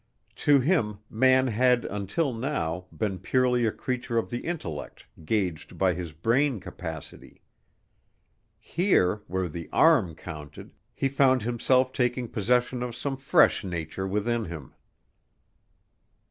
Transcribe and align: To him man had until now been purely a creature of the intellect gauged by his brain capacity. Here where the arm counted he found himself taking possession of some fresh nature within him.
To 0.37 0.59
him 0.59 0.97
man 1.11 1.45
had 1.45 1.85
until 1.85 2.33
now 2.33 2.87
been 2.91 3.19
purely 3.19 3.67
a 3.67 3.71
creature 3.71 4.17
of 4.17 4.31
the 4.31 4.39
intellect 4.39 5.05
gauged 5.25 5.77
by 5.77 5.93
his 5.93 6.11
brain 6.11 6.59
capacity. 6.59 7.43
Here 8.57 9.21
where 9.27 9.47
the 9.47 9.69
arm 9.71 10.15
counted 10.15 10.71
he 10.95 11.07
found 11.07 11.43
himself 11.43 11.93
taking 11.93 12.29
possession 12.29 12.81
of 12.81 12.95
some 12.95 13.15
fresh 13.15 13.63
nature 13.63 14.07
within 14.07 14.45
him. 14.45 14.73